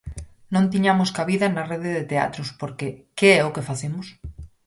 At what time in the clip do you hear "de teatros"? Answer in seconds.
1.97-2.49